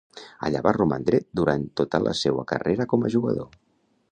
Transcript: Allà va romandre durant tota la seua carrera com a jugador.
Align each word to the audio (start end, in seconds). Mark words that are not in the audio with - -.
Allà 0.47 0.61
va 0.67 0.71
romandre 0.77 1.19
durant 1.41 1.67
tota 1.81 2.01
la 2.07 2.15
seua 2.23 2.47
carrera 2.53 2.89
com 2.95 3.07
a 3.07 3.13
jugador. 3.17 3.53